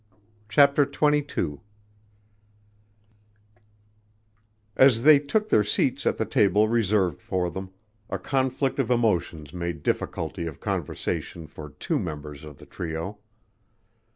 [0.49, 1.59] CHAPTER XXII
[4.75, 7.69] As they took their seats at the table reserved for them,
[8.09, 13.19] a conflict of emotions made difficulty of conversation for two members of the trio.